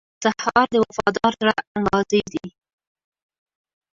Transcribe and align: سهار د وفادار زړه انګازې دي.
سهار 0.23 0.65
د 0.71 0.75
وفادار 0.85 1.33
زړه 1.41 1.53
انګازې 1.75 2.21
دي. 2.33 2.45